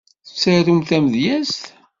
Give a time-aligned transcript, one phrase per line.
[0.27, 1.65] Tettarumt tamedyezt?